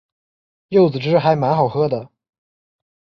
[0.69, 2.09] 柚子汁还蛮好喝的